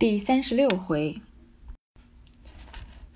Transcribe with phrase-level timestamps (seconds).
[0.00, 1.20] 第三十六回，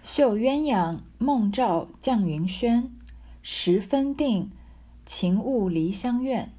[0.02, 2.92] 绣鸳鸯梦照绛云轩，
[3.40, 4.50] 十分定，
[5.06, 6.52] 情误离香院。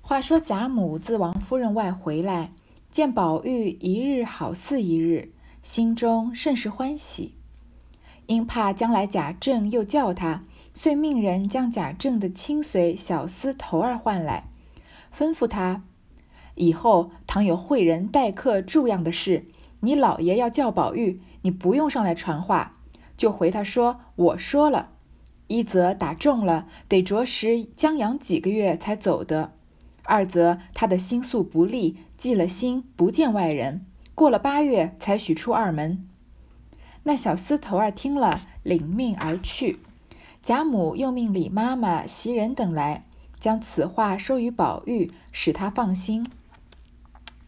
[0.00, 2.52] 话说贾母自王夫人外回来，
[2.90, 7.34] 见宝玉一日好似一日，心中甚是欢喜。
[8.24, 10.42] 因怕将来贾政又叫他，
[10.72, 14.48] 遂命人将贾政的亲随小厮头儿唤来，
[15.14, 15.82] 吩咐他。
[16.54, 19.46] 以后倘有会人待客住样的事，
[19.80, 22.76] 你老爷要叫宝玉，你不用上来传话，
[23.16, 24.90] 就回他说我说了。
[25.46, 29.50] 一则打中了，得着实将养几个月才走的；
[30.04, 33.84] 二则他的心素不利，记了心不见外人，
[34.14, 36.08] 过了八月才许出二门。
[37.02, 39.80] 那小厮头儿听了，领命而去。
[40.42, 43.04] 贾母又命李妈妈、袭人等来，
[43.38, 46.26] 将此话说与宝玉，使他放心。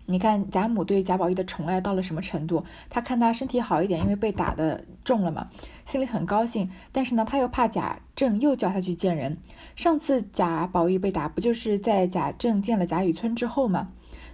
[0.08, 2.64] 你看贾母对贾宝玉的宠爱到了什么程度？
[2.88, 5.48] 他看他身体好一点，因为被打的重了嘛，
[5.84, 6.70] 心里很高兴。
[6.92, 9.36] 但是呢，他又怕贾政又叫他去见人。
[9.74, 13.88] 上次贾宝玉被打，不就是在贾政见了贾雨村之后嘛？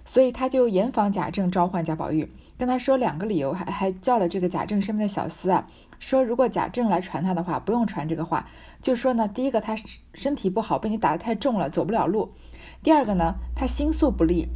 [0.05, 8.47] 所以他就严防贾政召唤贾宝玉，跟他说两个理由，还还叫了这个贾政身边的小厮啊，说如果贾政来传他的话，不用传这个话，
[8.81, 9.75] 就说呢，第一个他
[10.13, 12.29] 身体不好，被你打得太重了，走不了路；
[12.83, 14.49] 第二个呢，他心素不利。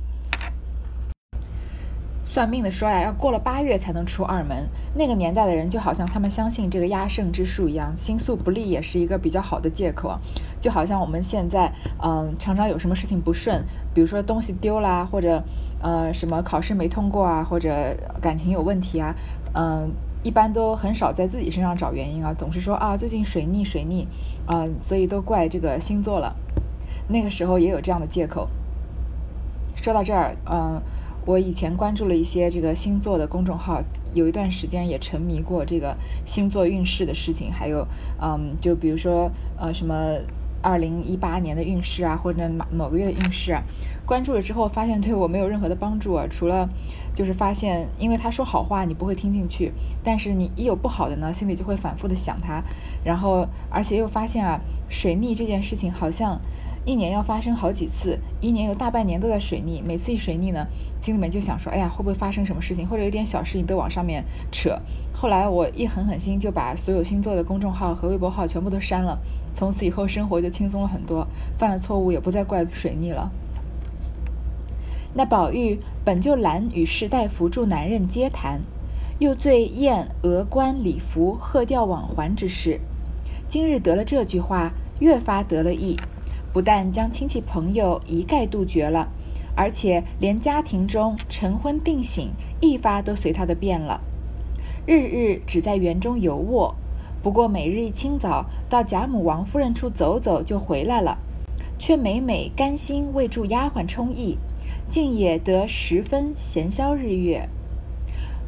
[2.30, 4.68] 算命的说呀，要过了八月才能出二门。
[4.96, 10.20] 那个年代的人就好像他们相信这个压胜之术一样，心素不利也是一个比较好的借口。
[10.60, 11.72] 就好像我们现在，
[12.04, 15.42] 嗯，常常有什么事情不顺，比如说东西丢啦，或者
[15.82, 19.16] 呃什么考试没通过啊，或者感情有问题啊，
[19.54, 19.90] 嗯，
[20.22, 24.08] 一般都很少在自己身上找原因啊，总是说啊最近水逆水逆，
[24.48, 26.36] 嗯，所以都怪这个星座了。
[27.08, 28.50] 那个时候也有这样的借口。
[29.76, 30.80] 说到这儿，嗯。
[31.28, 33.84] 我以前关注了一些这个星座的公众号，
[34.14, 37.86] 有一段时间也沉迷过这个星座运势的事情，还有，
[38.22, 39.30] 嗯，就比如说，
[39.60, 40.16] 呃，什么
[40.62, 43.62] 二零一八年的运势啊，或者某某个月的运势啊，
[44.06, 46.70] 关注了之后发现对我没有任何的帮助啊，除了
[47.14, 52.64] 就是发现，因为他说好话你不会听进去，但是你一有不好的呢，心里就会反复的想他，
[53.04, 56.40] 然后而且又发现啊，水逆这件事情好像。
[56.88, 59.82] 一年要发生好几次，一年有大半年都在水逆。
[59.86, 60.66] 每次一水逆呢，
[61.02, 62.88] 心里面就想说：“哎呀，会不会发生什么事情？
[62.88, 64.80] 或者有点小事情都往上面扯。”
[65.14, 69.20] 后来我一狠狠心，就把所有星座的公众号和微博号全部都删了。
[69.54, 71.28] 从此以后，生活就轻松了很多，
[71.58, 73.34] 犯了错误也不再怪水逆了。
[75.14, 78.62] 那宝玉本就懒与士大夫助男人接谈，
[79.20, 82.80] 又最厌额冠礼服、鹤吊网环之事，
[83.50, 85.98] 今日得了这句话，越发得了意。
[86.58, 89.10] 不但将亲戚朋友一概杜绝了，
[89.56, 94.02] 而且连家庭中晨昏定省一发都随他的便了。
[94.88, 96.74] 日日只在园中游卧，
[97.22, 101.20] 不过每日一清早到贾母、王夫人处走走就回来了，
[101.78, 104.40] 却每每甘心为助丫鬟充役，
[104.90, 107.48] 竟也得十分闲消日月。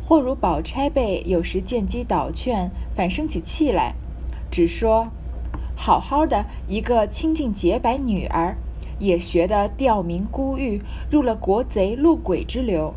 [0.07, 3.93] 或如宝钗辈，有时见机倒劝，反生起气来，
[4.49, 5.09] 只说。
[5.81, 8.57] 好好的一个清净洁白女儿，
[8.99, 12.93] 也学得吊民孤玉，入了国贼路鬼之流。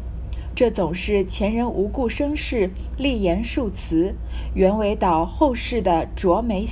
[0.52, 4.16] 这总是前人无故生事，立言数词，
[4.52, 6.66] 原为导后世的浊眉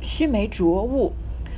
[0.00, 1.12] 须眉浊物。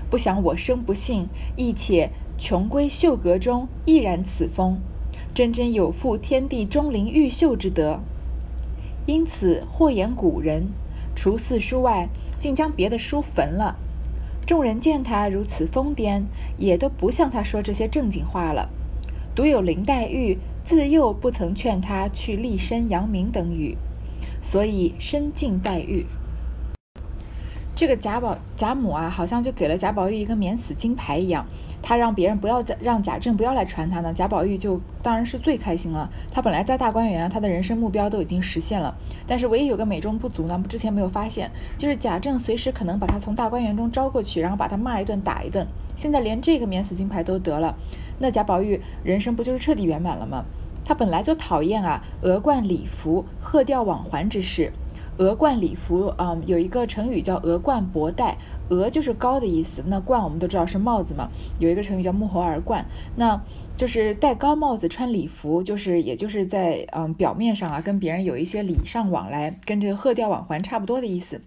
[0.09, 4.81] 不想我生不幸，亦且穷归秀阁中，亦然此风。
[5.35, 8.01] 真真有负天地钟灵毓秀之德。
[9.05, 10.69] 因此或言古人，
[11.15, 12.09] 除四书外，
[12.41, 13.77] 竟将别的书焚了。
[14.47, 16.23] 众人见他如此疯癫，
[16.59, 18.69] 也都不向他说这些正经话了。
[19.35, 23.77] 独有林黛玉自幼不曾劝他去立身扬名等语，
[24.43, 26.05] 所以深敬黛玉。
[27.81, 31.47] 这个贾宝贾母啊，好像就给了贾宝玉一个免死金牌一样。
[31.81, 36.11] 他让别人不要再让贾政不要来传他呢，贾宝玉就当然是最开心了。
[36.31, 38.95] 他本来在大观园，他的人生目标都已经实现了。
[39.27, 45.67] 但是唯一有个美中不足呢，之前没有发现，就是贾政随时可能把他从大观园中招过去，然后把他骂一顿打一顿。
[45.97, 47.75] 现在连这个免死金牌都得了，
[48.19, 50.45] 那贾宝玉人生不就是彻底圆满了吗？
[50.85, 54.71] 他本来就讨厌啊额冠礼服、鹤吊网环之事。
[55.21, 58.39] 鹅冠礼服，嗯，有一个成语叫鹅冠博带，
[58.71, 61.29] 鹅就是高的意思，那冠我们都知道是帽子嘛，
[61.59, 62.87] 有一个成语叫沐猴而冠，
[63.17, 63.43] 那
[63.77, 71.43] 就是戴高帽子穿礼服，就是也就是在嗯表面上啊跟别人有一些礼尚往来，跟这个鹤吊网环差不多的意思。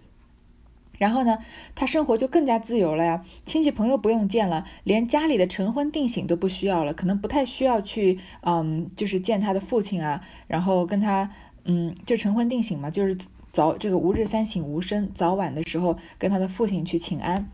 [0.96, 1.38] 然后呢，
[1.74, 11.28] 他生活就更加自由了呀，亲戚朋友不用见了，连家里的晨昏定省都不需要了，可能不太需要去，嗯，就是见他的父亲啊，然后跟他，
[11.64, 13.18] 嗯，就晨昏定省嘛，就是
[13.54, 17.48] 早这个吾日三省吾身，早晚的时候跟他的父亲去请安，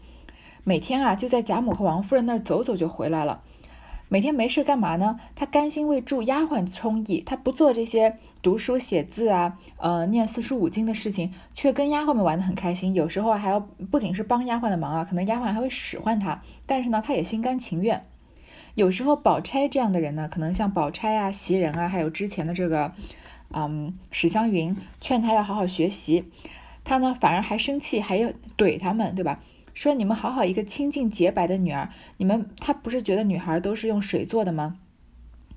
[0.65, 3.43] 每天啊就在贾母和王夫人那儿走走就回来了。
[4.09, 5.21] 每天没事干嘛呢？
[5.37, 12.93] 他甘心为助丫鬟充役，他不做这些读书写字啊，呃，念四书五经的事情，却跟丫鬟们玩得很开心。
[12.95, 18.05] 有时候还要不仅是帮丫鬟的忙啊，可能丫鬟还会使唤他，但是呢，他也心甘情愿。
[18.75, 22.93] 有时候宝钗这样的人呢，可能像宝钗啊、袭人啊，还有之前的这个，
[23.53, 26.25] 嗯，史湘云，劝他要好好学习，
[26.85, 29.41] 他呢反而还生气，还要怼他们，对吧？
[29.73, 34.79] 说你们好好一个清净洁白的女儿，你们他不是觉得女孩都是用水做的吗？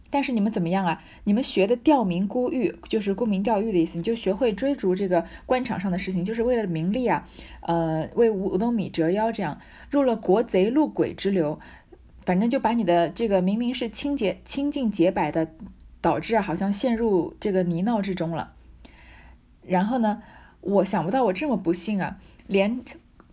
[0.10, 1.02] 但是你们怎么样啊？
[1.24, 7.28] 你们学的钓名孤玉，就是沽名钓誉的意思，你就学会追逐这个官场上的事情，就是为了名利啊，
[7.62, 11.60] 呃，为五斗米折腰，这样入了国贼路鬼之流，
[12.26, 15.52] 反正就把你的这个明明是清洁清净洁白的，
[16.04, 18.54] 导致啊好像陷入这个泥淖之中了。
[19.66, 20.22] 然后呢，
[20.62, 22.80] 我想不到我这么不幸啊，连。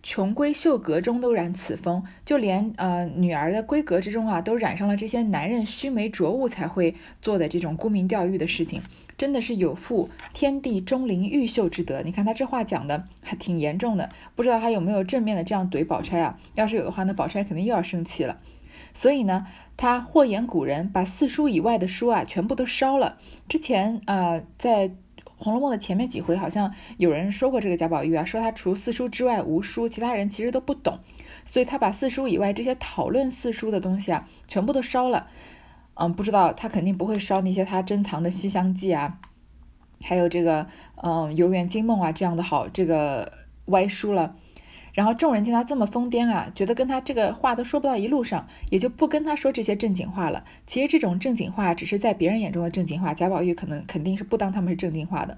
[0.03, 8.81] 穷闺秀阁中都染此风，就连呃女儿的闺阁之中啊，都染上了这些男人须眉浊物才会做的这种沽名钓誉的事情，
[9.15, 12.01] 真的是有负天地钟灵毓秀之德。
[12.01, 16.39] 你看他这话讲的还挺严重的，不知道他有没有正面的这样怼宝钗啊？
[16.55, 18.39] 要是有的话，那宝钗肯定又要生气了。
[18.95, 19.45] 所以呢，
[19.81, 23.17] 他祸言古人，把四书以外的书啊全部都烧了。
[23.49, 24.91] 之前呃在。
[25.43, 30.99] 《红楼梦》的前面几回好像有人说过这个贾宝玉啊，说他除四书之外无书，其他人其实都不懂，
[31.45, 35.25] 所以他把四书以外这些讨论四书的东西啊，全部都烧了。
[35.95, 39.17] 嗯，不知道他肯定不会烧那些他珍藏的《西厢记》啊，
[39.99, 40.67] 还有这个
[41.01, 43.31] 嗯《游园惊梦》啊这样的好这个
[43.65, 44.35] 歪书了。
[44.93, 50.43] 然后众人见他这么疯癫啊，觉得跟他这个话都说不到一路上，也就不跟他说这些正经话了。
[50.67, 55.37] 其实这种正经话只是在别人眼中的正经话，贾宝玉可能肯定是不当他们是正经话的。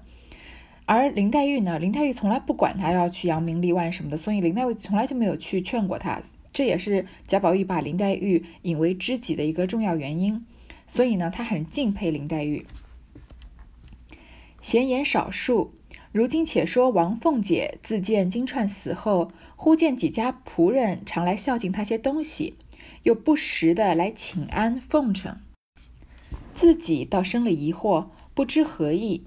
[0.86, 6.20] 而林黛玉呢，林黛玉从来不管他要去扬名立万什么的，所以林黛玉从来就没有去劝过他。
[6.52, 10.44] 这也是贾宝玉把林黛玉引为知己的一个重要原因。
[10.86, 12.66] 所以呢，他很敬佩林黛玉。
[14.60, 15.72] 闲言少述。
[16.14, 22.54] 如今且说王凤姐自见金钏死后，忽见几家仆人常来孝敬她些东西，
[23.02, 25.38] 又不时的来请安奉承，
[26.52, 29.24] 自己倒生了疑惑，不知何意。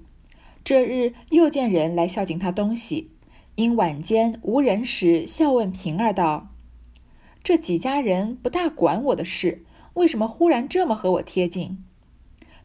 [0.64, 3.10] 这日又见人来孝敬她东西，
[3.56, 6.48] 因晚间无人时，笑问平儿道
[7.44, 9.62] ：“这几家人不大管我的事，
[9.92, 11.84] 为什么忽然这么和我贴近？”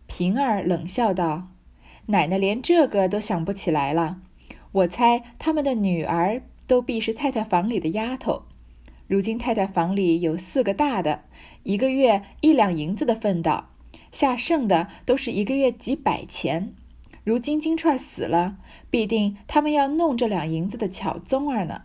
[0.07, 1.49] 平儿冷笑道。
[2.07, 4.19] 奶奶连这个都想不起来了，
[4.71, 8.43] 我猜他们的女儿都必是太太房里的丫头。
[9.07, 11.23] 如今太太房里有四个大的，
[11.63, 13.69] 一个月一两银子的分道，
[14.11, 16.73] 下剩的都是一个月几百钱。
[17.23, 18.57] 如今金钏死了，
[18.89, 21.83] 必定他们要弄这两银子的巧宗儿呢。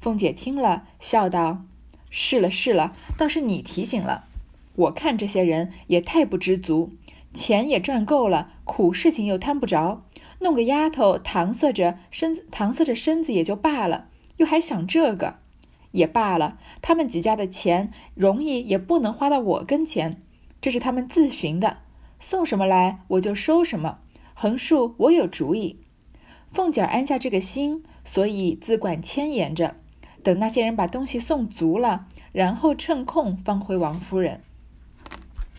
[0.00, 1.64] 凤姐听了，笑道
[2.10, 4.28] ：“是了是了，倒是你提醒了。
[4.76, 6.92] 我看这些人也太不知足。”
[7.36, 10.02] 钱也赚够了，苦事情又摊不着，
[10.40, 15.36] 弄个丫头搪塞着身子，搪塞着身子也就罢了，又还想这个，
[15.92, 16.58] 也罢了。
[16.82, 20.20] 他们几家的钱容易也不能花到我跟前，
[20.60, 21.76] 这是他们自寻的，
[22.18, 23.98] 送什么来我就收什么，
[24.34, 25.78] 横竖我有主意。
[26.50, 29.76] 凤姐儿安下这个心，所以自管牵延着，
[30.22, 34.40] 等那些人把东西送足了，然后趁空放回王夫人。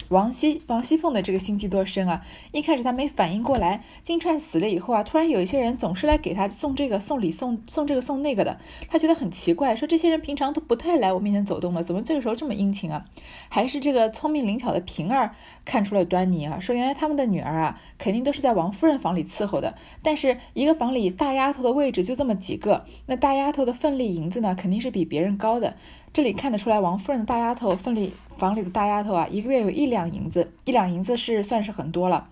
[0.09, 2.23] 王熙王熙凤的这个心机多深啊！
[2.53, 13.05] 一开始她没反应过来，金钏死了以后啊，突然有一些人总是来给她送这个送礼送送这个送那个的，她觉得很奇怪，说这些人平常都不太来我面前走动了，怎么这个时候这么殷勤啊？
[13.49, 15.35] 还是这个聪明灵巧的平儿
[15.67, 25.75] 看出了端倪啊，说原来他们的女儿啊，肯定都是在王夫人房里伺候的，但是一个房里大丫头的位置就这么几个，那大丫头的份例银子呢，肯定是比别人高的。
[26.13, 32.29] 这里看得出来，王夫人的大丫头份例房里的大丫头啊，一个月有一两银子，一两银子是算是很多了。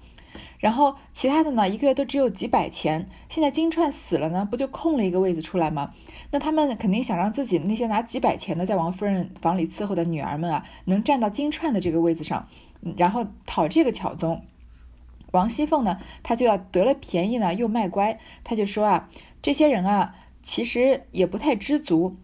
[0.57, 3.07] 然后其他的呢，一个月都只有几百钱。
[3.29, 5.93] 现在金钏死了呢，不就空了一个位子出来吗？
[6.31, 12.47] 那他们肯定想让自己那些拿几百钱的在王夫人房里伺候的女儿们啊，能站到金钏的这个位子上，
[12.97, 14.45] 然后讨这个巧宗。
[15.31, 19.09] 王熙凤呢，她就要得了便宜呢，又卖乖，她就说啊，
[19.41, 22.15] 这些人啊，其实也不太知足。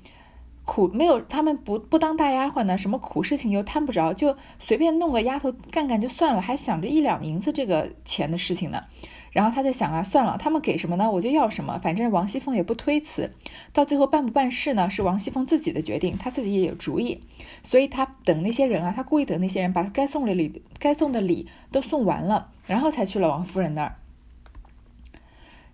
[0.64, 8.84] 苦没有，他们不不当大丫鬟呢，什么苦事情又摊不着，就随便弄个丫头干干就算了，还想着一两银子这个钱的事情呢。
[9.32, 13.32] 然后他就想啊，算了，他们给什么呢，我就要什么，反正王熙凤也不推辞。
[13.72, 17.22] 到最后办不办事呢，是王熙凤自己的决定，她自己也有主意。
[17.64, 23.96] 所以她等那些人啊，她故意等那些人把该送的礼、该送的礼都送完了，然后才去了王夫人那儿。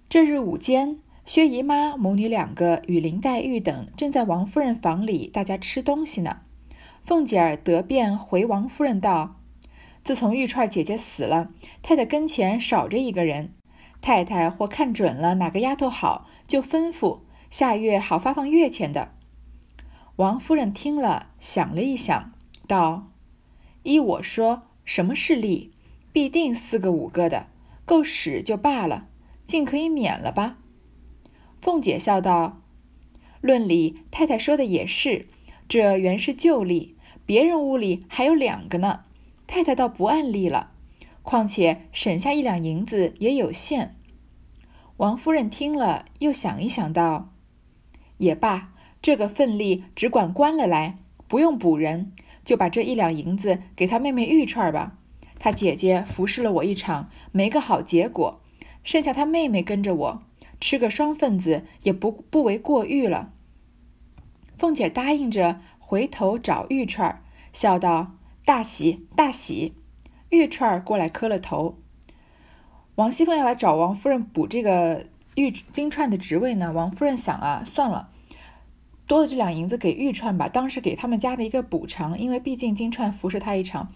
[0.07, 6.37] 这日午间，薛姨妈母女两个与林黛玉等正在王夫人房里，大家吃东西呢。
[7.03, 9.35] 凤姐儿得便回王夫人道。
[10.07, 11.49] 自从玉串姐姐死了，
[11.83, 13.53] 太太跟前少着一个人。
[13.99, 17.19] 太太或看准了哪个丫头好，就吩咐
[17.51, 19.11] 下月好发放月钱的。
[20.15, 22.31] 王夫人听了，想了一想，
[22.69, 23.11] 道
[23.83, 25.73] ：“依我说，什么是利，
[26.13, 27.47] 必定四个五个的，
[27.83, 29.09] 够使就罢了，
[29.45, 30.57] 尽可以免了吧。”
[31.59, 32.61] 凤姐笑道
[33.41, 35.27] ：“论理，太太说的也是，
[35.67, 36.95] 这原是旧例，
[37.25, 39.01] 别人屋里还有两个呢。”
[39.47, 40.71] 太太倒不按例了，
[41.23, 43.95] 况且省下一两银子也有限。
[44.97, 47.33] 王夫人听了，又想一想，道
[48.17, 52.11] ：“也罢，这个份例只管关了来，不用补人，
[52.43, 54.97] 就把这一两银子给他妹妹玉串吧。
[55.39, 58.41] 他姐姐服侍了我一场，没个好结果，
[58.83, 60.23] 剩下他妹妹跟着我，
[60.59, 63.31] 吃个双份子也不不为过誉了。”
[64.57, 67.23] 凤姐答应着，回头找玉串，
[67.53, 68.16] 笑道。
[68.47, 69.73] 大喜大喜，
[70.29, 71.77] 玉串儿过来磕了头。
[72.95, 76.71] 王熙凤要来找王夫人补这个玉金钏的职位呢。
[76.71, 78.09] 王夫人想啊，算了，
[79.05, 82.17] 多的这两银子给玉串吧，当时给他们家的一个补偿。
[82.17, 83.91] 因为毕竟金钏服侍他一场，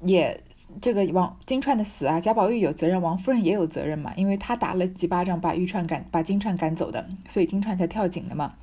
[0.00, 0.42] 也
[0.80, 4.14] 这个王金钏的死啊，贾宝玉有责任，王夫人也有责任嘛。
[4.16, 8.54] 因为他打了几巴掌把玉钏赶把金钏赶走的，所以金钏才跳井的嘛。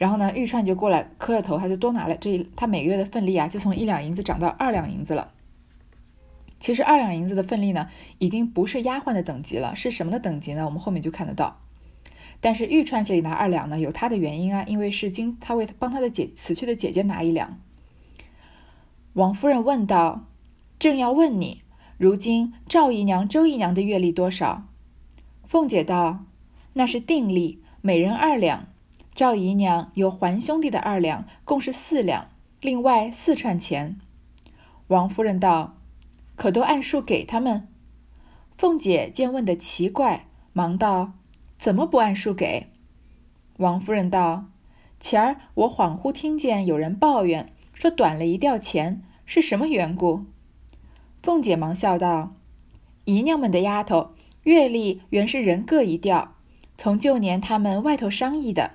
[0.00, 5.30] 然后呢，玉串就过来磕了头，他就多拿了这他每个月的份例啊，就从一两银子涨到二两银子了。
[6.58, 10.64] 其实二两银子的份例呢，已经不是丫鬟的等级了，是什么的等级呢？
[10.64, 11.60] 我们后面就看得到。
[12.40, 17.58] 但是玉串这里拿二两呢，有他的原因啊，因为是经他为帮他的姐死去的姐姐拿一两。
[19.12, 20.24] 王夫人问道
[20.80, 21.60] ：“正要问你，
[21.98, 24.64] 如今赵姨娘、周姨娘的月例多少？”
[25.44, 26.24] 凤姐道
[26.72, 28.66] ：“那是定例，每人二两。”
[29.20, 32.28] 赵姨娘有还兄弟的二两，共是四两，
[32.62, 34.00] 另外四串钱。
[34.86, 35.76] 王夫人道
[36.36, 37.68] ：“可都按数给他们？”
[38.56, 40.24] 凤姐见问的奇怪，
[40.54, 41.12] 忙道
[41.60, 42.68] ：“怎么不按数给？”
[43.60, 44.46] 王夫人道
[44.98, 50.24] ：“前儿我恍惚听见有人抱怨，说短了一吊钱，是什么缘故？”
[51.22, 52.32] 凤姐忙笑道
[53.04, 56.36] ：“姨娘们的丫头月例原是人各一吊，
[56.78, 58.70] 从旧年他们外头商议的。”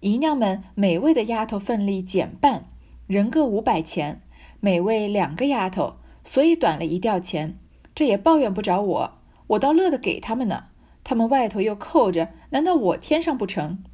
[0.00, 2.64] 姨娘们每位的丫头份例减半，
[3.06, 4.22] 人各五百钱，
[4.58, 7.58] 每位两个丫头，所以短了一吊钱。
[7.94, 10.64] 这也抱怨不着我，我倒乐得给他们呢。
[11.04, 13.84] 他们外头又扣着，难道我添上不成？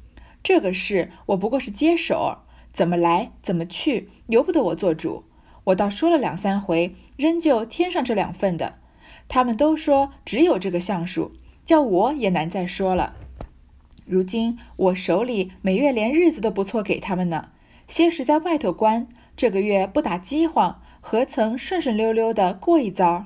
[0.41, 2.37] 这个事我不过是接手，
[2.71, 5.25] 怎么来怎么去，由不得我做主。
[5.65, 8.75] 我倒说了两三回，仍旧添上这两份的。
[9.27, 11.33] 他们都说只有这个相数，
[11.65, 13.17] 叫我也难再说了。
[14.07, 17.49] 如今我手里每月连日子都不错给他们呢，
[17.87, 23.25] 些时在外头关，这个月不打饥荒，何曾顺顺溜溜的过一遭？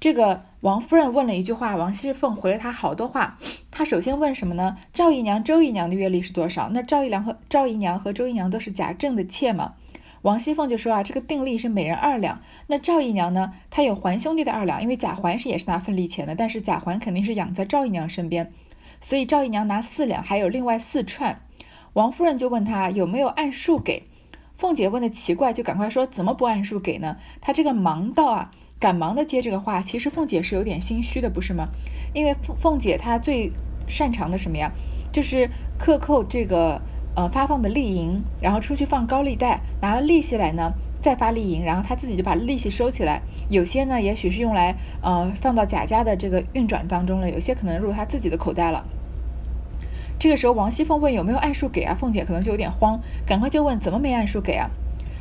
[0.00, 3.38] 这个王夫人问了一句话，王熙凤回了她好多话。
[3.70, 4.78] 她首先问什么呢？
[4.92, 6.68] 赵姨娘、周姨娘的月例是多少？
[6.70, 9.74] 那赵姨娘和赵姨娘和周姨娘都是贾政的妾嘛？
[10.22, 12.40] 王熙凤就说啊，这个定例是每人二两。
[12.66, 13.52] 那赵姨娘呢？
[13.70, 18.52] 她有还兄弟的二两，因为贾环是也是拿份例钱的，但是贾环肯定是养在赵姨娘身边。
[19.02, 21.42] 所以赵姨娘拿四两，还有另外四串。
[21.92, 24.04] 王夫人就问她有没有按数给。
[24.56, 27.16] 凤姐问的奇怪，就赶快说怎么不按数给呢？
[27.40, 29.82] 她这个忙到啊，赶忙的接这个话。
[29.82, 31.68] 其实凤姐是有点心虚的，不是吗？
[32.14, 33.52] 因为凤凤姐她最
[33.88, 34.70] 擅长的什么呀？
[35.12, 36.80] 就是克扣这个
[37.16, 40.72] 呃发放的利银，然后出去放高利贷，拿了利息来呢。
[41.02, 43.20] 再发利银，然后他自己就把利息收起来。
[43.50, 48.84] 有些呢，也许是用来呃放到贾家的这个运转当中了；有些可能入他自己的口袋了。
[50.18, 51.94] 这个时候，王熙凤问有没有按数给啊？
[51.98, 54.70] 凤姐可能就有点慌，赶快就问怎么没按数给啊？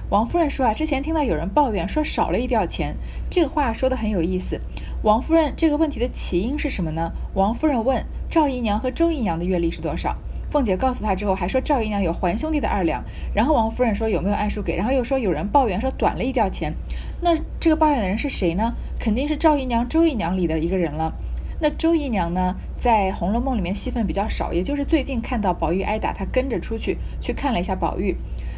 [0.09, 2.95] 王夫人说啊，之前听到有人抱怨说少了一吊钱，
[3.29, 4.59] 这个话说的很有意思。
[5.03, 7.11] 王夫人这个问题的起因是什么呢？
[7.33, 10.15] 王夫人问赵姨娘和周姨娘的月例是多少？
[10.51, 13.01] 凤姐告诉她之后，还说赵姨娘有还兄弟的二两，
[13.33, 16.73] 然后王夫人说有没有按数给，然后又说有人抱怨说短了一吊钱，
[17.21, 18.73] 那这个抱怨的人是谁呢？
[18.99, 21.13] 肯定是赵姨娘、周姨娘里的一个人了。
[21.61, 28.17] 那周姨娘呢，在《红楼梦》里面戏份比较少，也就是最近看到宝玉挨打，她跟着出去去看了一下宝玉，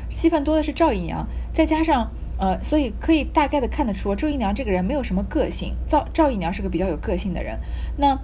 [0.09, 2.09] 戏份多的是赵姨娘，再加上
[2.39, 7.59] 呃，所以可以大概的看得出，周姨娘这个人没有什么个性，赵赵姨娘是个比较有个性的人。
[7.97, 8.17] 那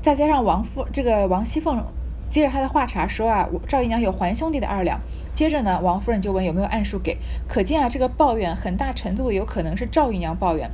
[0.00, 1.84] 再加上王夫这个王熙凤。
[2.30, 5.00] 接着他的话茬说啊，赵姨娘有还兄弟的二两。
[5.34, 7.18] 接着呢，王夫人就问有没有按数给。
[7.48, 10.70] 可见啊，这个抱怨很大程度有可能是赵姨娘抱怨，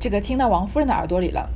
[0.00, 1.48] 这个听到王夫人的耳朵里了。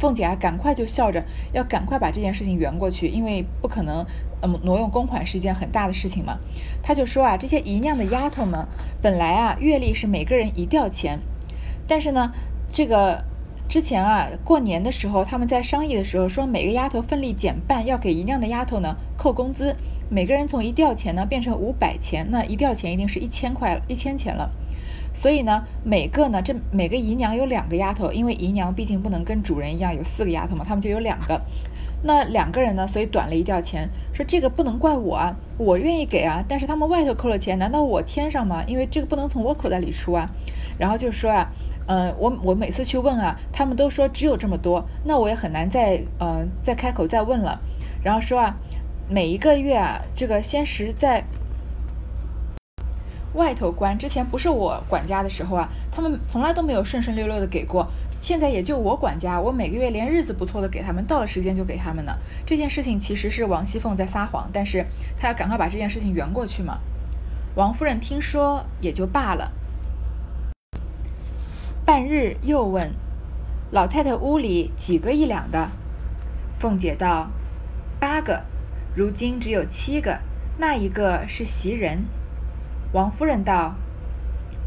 [0.00, 4.04] 凤姐啊，赶快就笑着要赶快把这件事情圆过去，因为不可能，
[4.40, 6.38] 嗯，挪用公款是一件很大的事情嘛。
[6.82, 8.66] 她就说啊，这些姨娘的丫头们
[9.00, 11.20] 本来啊，月例是每个人一吊钱，
[11.86, 12.32] 但是呢，
[12.72, 13.24] 这个。
[13.72, 19.74] 之前啊，过年的时候，他们在商议的时候说，每个丫头份例减半，要给姨娘的丫头呢扣工资，
[20.10, 24.50] 每个人从一吊钱呢变成五百钱，那一吊钱一定是一千块了，一千钱了。
[25.14, 31.40] 所以呢，每个呢，这每个姨娘有两个丫头，因为姨娘毕竟不能跟主人一样有四个丫头嘛，他们就有两个。
[32.02, 33.88] 那两个人呢，所以短了一吊钱。
[34.12, 38.62] 说这个不能怪我啊，我愿意给啊，但是他们外头扣了钱，难道我添上吗？
[38.66, 40.28] 因为这个不能从我口袋里出啊。
[40.78, 41.50] 然后就说啊。
[41.86, 47.60] 嗯，我我每次去问啊，他们都说只有这么多，那我也很难再嗯再开口再问了。
[48.02, 48.56] 然后说啊，
[49.08, 51.24] 每一个月啊，这个先实在
[53.34, 57.86] 外头关之前不是我管家的时候啊，他们从来都没有顺顺溜溜的给过。
[58.20, 62.12] 现在也就我管家，我每个月连日子不错的给他们，到了时间就给他们呢。
[62.46, 64.86] 这件事情其实是王熙凤在撒谎，但是
[65.18, 66.78] 她要赶快把这件事情圆过去嘛。
[67.56, 69.50] 王夫人听说也就罢了。
[71.92, 72.90] 半日又问
[73.70, 75.68] ：“老太太屋里几个一两的？”
[76.58, 77.28] 凤姐道
[78.00, 78.44] ：“八个，
[78.96, 80.18] 如今只有七个。
[80.56, 82.04] 那一个是袭人。”
[82.94, 83.74] 王夫人道：“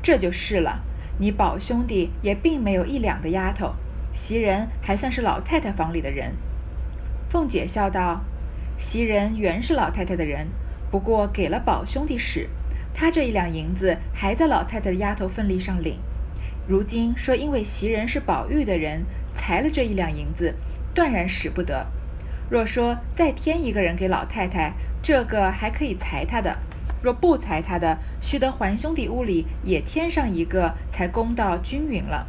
[0.04, 0.84] 这就是了。
[1.18, 3.74] 你宝兄弟也并没有一两的丫头，
[4.14, 6.36] 袭人还算是老太太房里的人。”
[7.28, 8.22] 凤姐笑道
[8.78, 10.50] ：“袭人原是老太太的人，
[10.92, 12.48] 不过给了宝兄弟使，
[12.94, 15.98] 他这一两银子还在老太太的丫头份例上领。”
[16.68, 19.06] 如今说，因为袭人是宝玉的人，
[19.36, 20.56] 裁了这一两银子，
[20.96, 21.86] 断然使不得。
[22.50, 26.58] 若说再添一个人给老太太，这个还可以裁他的；
[27.04, 32.28] 若不裁他的，须得还兄弟屋里也添上一个，才公道均匀了。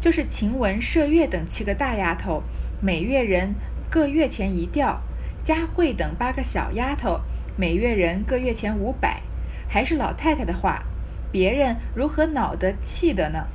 [0.00, 2.42] 就是晴雯、麝月等七个大丫头，
[2.80, 3.54] 每月人
[3.90, 4.98] 各月钱一吊；
[5.42, 7.20] 佳慧等八个小丫头，
[7.54, 9.20] 每月人各月钱五百。
[9.68, 10.82] 还是老太太的话，
[11.30, 13.46] 别人如何恼得气的呢？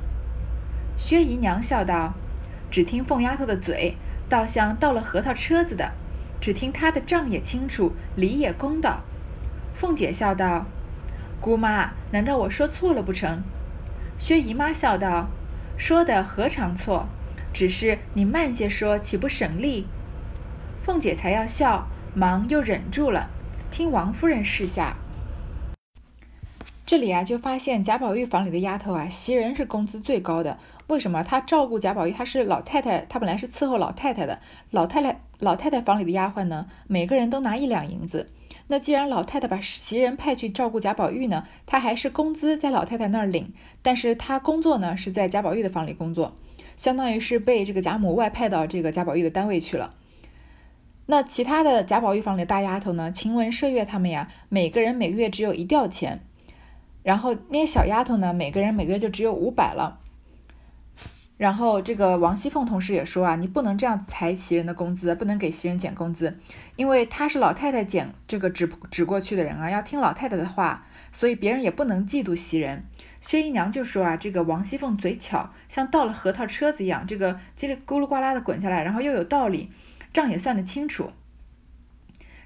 [1.00, 2.12] 薛姨娘笑道
[2.70, 3.96] ：“只听凤丫头的嘴，
[4.28, 5.92] 倒像倒了核桃车子的；
[6.40, 9.00] 只听她的账也清楚，理也公道。”
[9.74, 10.66] 凤姐笑道
[11.40, 13.42] ：“姑妈，难道我说错了不成？”
[14.20, 15.30] 薛姨妈笑道
[15.78, 17.08] ：“说的何尝错？
[17.52, 19.86] 只是你慢些说，岂不省力？”
[20.84, 23.30] 凤姐才要笑，忙又忍住了，
[23.70, 24.96] 听王夫人示下。
[26.84, 30.58] 这里啊，就发现贾宝玉房里的丫头啊，袭人是工资最高的。
[30.90, 31.22] 为什么？
[31.22, 34.40] 她照顾贾宝玉，她是老太太，她本来是伺候老太太的。
[34.72, 38.28] 老太太，老太太房里的丫鬟呢，每个人都拿一两银子。
[38.66, 46.36] 那既然老太太把袭人派去照顾贾宝玉呢，她还是工资在老太太那儿领，但是她工作呢是在贾宝玉的房里工作，
[46.76, 49.94] 相当于是被这个贾母外派到这个贾宝玉的单位去了。
[51.06, 56.20] 那其他的贾宝玉房里的大丫头呢，晴雯、麝月他们呀，每个人每个月只有一吊钱。
[57.04, 60.00] 然后那些小丫头呢，每个人每个月就只有五百了。
[61.40, 66.38] 然后这个王熙凤同时也说啊，你不能这样裁袭人的工资，不能给袭人减工资，
[66.76, 72.84] 因为她是老太太减这个指指过去的人啊，要听老太太的话，所以别人也不能嫉妒袭人。
[73.22, 79.70] 薛姨娘就说啊，这个王熙凤嘴巧，像倒了核桃车子一样，这个叽里咕噜呱啦的滚下来，然后又有道理，
[80.12, 81.10] 账也算得清楚。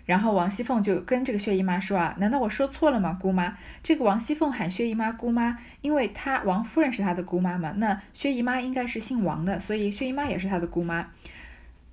[0.05, 3.17] 然后王熙凤就跟这个薛姨妈说啊，难道我说错了吗？
[3.21, 11.09] 姑妈，这个王熙凤喊薛姨妈姑妈，因为她王夫人是她的姑妈嘛，那薛姨妈应该是姓王的，所以薛姨妈也是她的姑妈。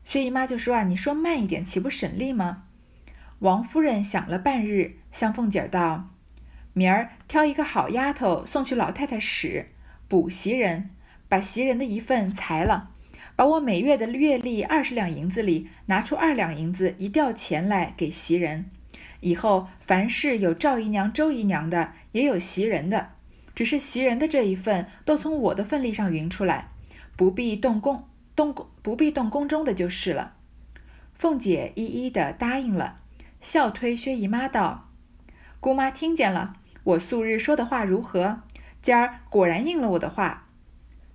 [0.03, 2.63] 薛姨妈就说啊，你说慢一点，岂不省力吗？
[3.39, 6.09] 王夫人想了半日，向凤姐道
[6.73, 9.69] ：“明儿挑一个好丫头送去老太太使，
[10.07, 10.89] 补袭人，
[11.29, 12.89] 把袭人的一份裁了。”
[13.35, 18.69] 把我每月的月例二十两银子里拿出二两银子一吊钱来给袭人，
[19.21, 23.09] 以后凡是有赵姨娘、周姨娘的，也有袭人的，
[23.55, 26.69] 只是袭人的这一份都从我的份例上匀出来，
[27.15, 30.35] 不必动工动工不必动宫中的就是了。
[31.15, 32.99] 凤姐一一的答应了，
[33.41, 34.89] 笑推薛姨妈道
[35.59, 38.41] ：“姑妈听见了，我素日说的话如何？
[38.81, 40.47] 今儿果然应了我的话。”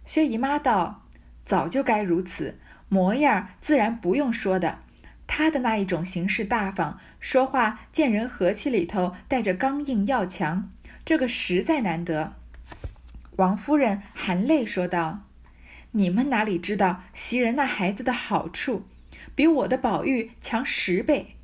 [0.05, 1.06] 薛姨妈道。
[1.46, 2.59] 早就该如此，
[2.90, 4.80] 模样自然不用说的。
[5.28, 10.70] 他的那一种行事大方，说话见人和气里头带着刚硬要强，
[11.04, 12.35] 这个实在难得。
[13.37, 15.20] 王夫人含泪说道
[15.92, 18.87] ：“你们哪里知道袭人那孩子的好处，
[19.35, 21.37] 比我的宝玉强十倍。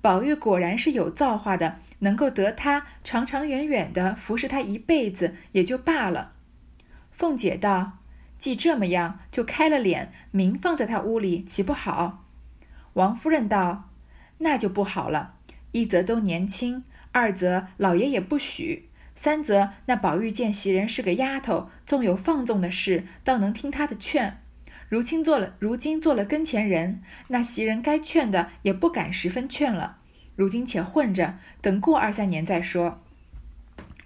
[0.00, 6.32] 宝玉果然是有造化的，能够得他长长远远的服侍他一辈子也就罢了。”
[7.10, 7.98] 凤姐道
[8.38, 12.24] ：“既这么样，就开了脸，明放在他屋里，岂不好？”
[12.94, 13.90] 王夫人道
[14.38, 15.34] ：“那就不好了。
[15.72, 24.40] 一则都年轻，二则老爷也不许，三则那宝玉见袭人是个丫头，纵有放纵的事，倒能听他的劝。
[24.88, 29.98] 如今做了，如今做了跟前人，那袭人该劝的也不敢十分劝了。
[30.34, 33.02] 如今且混着，等过二三年再说。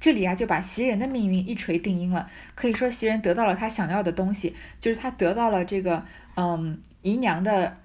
[0.02, 2.28] 这里啊，就把袭人的命运一锤定音了。
[2.56, 7.78] 可以说，袭人得到了他想要的东西，就是他得到了这个，嗯，姨娘的。”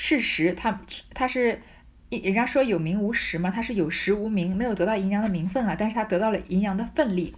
[0.00, 0.80] 事实，他
[1.12, 1.60] 他是，
[2.08, 7.34] 人家说有名无实嘛，他是有实无名，没有得到姨娘的名分啊，但是他得到了姨娘的份力。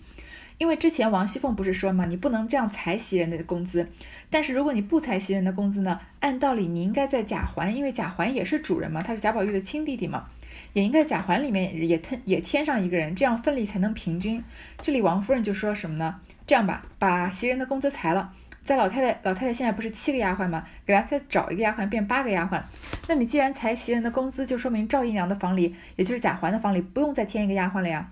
[0.59, 3.89] 因为之前王熙凤不是说嘛，你不能这样裁袭人的工资，
[4.29, 10.29] 但是如果你不裁袭人的工资呢，按道理你应该在贾环，因为贾环也是主人嘛，他是贾宝玉的亲弟弟嘛，
[10.73, 14.43] 也应该贾环里面也添也添上一个人，这样份力才能平均。
[14.81, 16.21] 这里王夫人就说什么呢？
[16.47, 18.33] 这样吧，把袭人的工资裁了。
[18.63, 20.65] 在老太太，老太太现在不是七个丫鬟吗？
[20.87, 22.63] 给她再找一个丫鬟，变八个丫鬟。
[23.09, 28.11] 那你既然裁袭人的工资，就说明赵姨娘的房里，也就是贾环的房里，不用再添一个丫鬟了呀。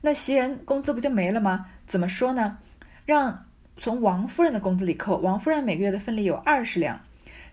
[0.00, 1.66] 那袭人工资不就没了吗？
[1.86, 2.58] 怎么说呢？
[3.04, 7.00] 让从王夫人的工资里扣，王夫人每个月的份里有二十两，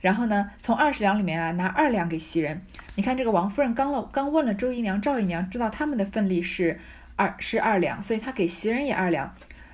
[0.01, 2.61] 然后呢，从二十两里面啊拿二两给袭人。
[2.95, 6.79] 你看这个王夫人刚了刚问了周姨娘、赵姨娘，知道他们的份例是
[7.15, 9.33] 二是二两，所以她给袭人也二两。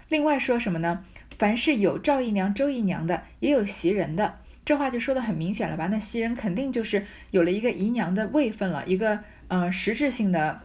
[0.10, 1.04] 另外说什么呢？
[1.40, 5.88] 凡是有赵姨娘、周姨娘的，也有袭人的，这话就说的很明显了吧？
[5.88, 10.62] 那袭人肯定就是有了一个姨娘的位分了，一个呃实质性的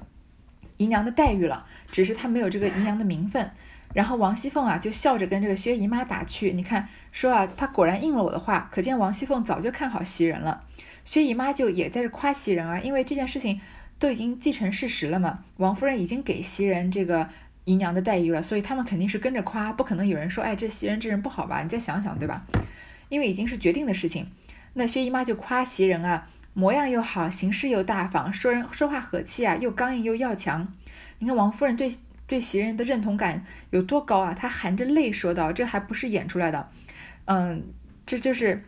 [0.77, 3.51] 姨娘的待遇了，只是她没有这个姨娘的名分。
[3.95, 10.65] 然后王熙凤啊，就笑着跟这个薛姨妈打趣，你看说啊，她果然应了我的话，可见王熙凤早就看好袭人了。
[11.05, 13.61] 薛姨妈就也在这夸袭人啊，因为这件事情
[13.99, 17.29] 都已经既成事实了嘛，王夫人已经给袭人这个。
[17.65, 21.63] 姨娘的待遇了，所以他们肯定是跟着夸，不可能有人说，哎，这袭人这人不好吧？
[21.63, 22.43] 你再想想，对吧？
[23.09, 24.27] 因为已经是决定的事情。
[24.73, 30.75] 那薛姨妈就夸袭人啊，模样又好，行事又大方，说人说话和气啊，又刚硬又要强。
[31.21, 31.89] 你看王夫人对
[32.27, 34.35] 对袭人的认同感有多高啊？
[34.35, 36.69] 她含着泪说道：“这还不是演出来的，
[37.27, 37.65] 嗯，
[38.07, 38.65] 这就是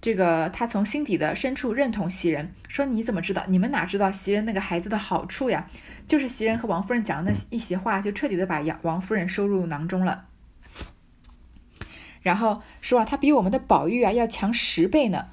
[0.00, 2.52] 这个她从心底的深处认同袭人。
[2.68, 3.44] 说你怎么知道？
[3.48, 5.68] 你们哪知道袭人那个孩子的好处呀？”
[6.08, 10.26] 就是袭人和王夫人讲的那一席话，就彻底的把杨王夫人收入囊中了。
[12.22, 15.26] 然后说啊，他比我们的宝玉啊要强十倍呢。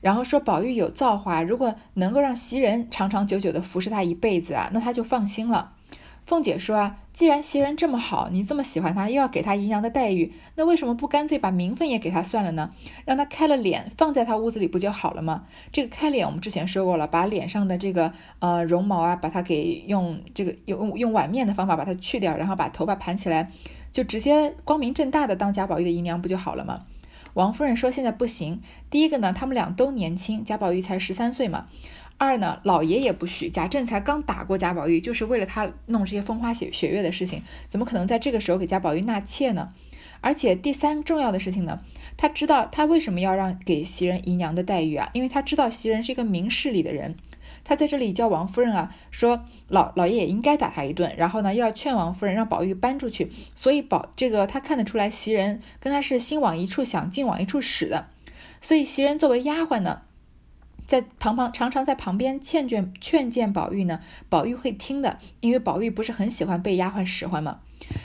[0.00, 5.74] 然后说宝玉有造化，如果能够让袭人长长久久的服侍他一辈子啊，那他就放心了。
[6.32, 12.70] 凤姐说啊，既然袭人这么好，你这么喜欢她，又要给她姨娘的待遇，那为什么不干脆把名分也给她算了呢？
[13.04, 15.44] 让她开了脸放在她屋子里不就好了吗？
[15.70, 23.50] 这个开脸我们之前说过了，把脸上的这个呃绒毛啊，把它给用这个用用碗面的方法把它去掉，然后把头发盘起来，
[23.92, 26.84] 就直接光明正大的当贾宝玉的姨娘不就好了吗？
[27.34, 31.66] 王夫人说现在不行，第一个呢，他们俩都年轻，贾宝玉才十三岁嘛。
[32.24, 33.48] 二呢，老爷也不许。
[33.48, 39.72] 贾政才刚打过贾宝玉，就是为了他弄这些风花雪雪月的事情，怎么可能在这个时候给贾宝玉纳妾呢？
[40.20, 41.80] 而且第三重要的事情呢，
[42.16, 45.10] 他知道他为什么要让给袭人姨娘的待遇啊？
[45.14, 47.16] 因为他知道袭人是一个明事理的人，
[47.64, 53.32] 他在这里叫王夫人啊，说老老爷也应该打他一顿，然后呢，又要劝王夫人让宝玉搬出去。
[53.56, 58.06] 所以宝这个他看得出来，袭人跟他是心往一处想，劲往一处使的。
[58.60, 60.02] 所以袭人作为丫鬟呢。
[60.86, 67.60] 在旁旁常常在旁边劝劝劝谏宝玉呢，宝玉会听的，因为宝玉不是很喜欢被丫鬟使唤吗？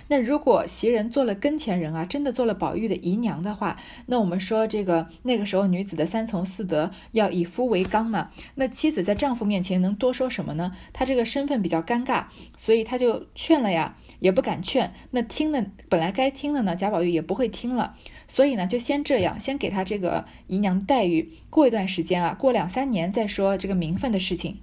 [0.07, 10.71] 那如果袭人做了跟前人啊，真的做了宝玉的姨娘的话，那我们说这个那个时候女子的三从四德要以夫为纲嘛，那妻子在丈夫面前能多说什么呢？
[10.93, 12.25] 她这个身份比较尴尬，
[12.57, 14.93] 所以她就劝了呀，也不敢劝。
[15.11, 17.95] 那听的本来该听的呢，贾宝玉也不会听了。
[18.27, 21.33] 所以呢，就先这样，先给他这个姨娘待遇。
[21.49, 24.59] 过一段时间啊，过两三年再说这个名分的事情。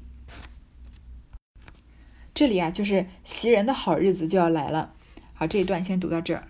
[2.34, 4.94] 这里啊，就是袭人的好日子就要来了。
[5.32, 6.48] 好，这一段先读到这儿。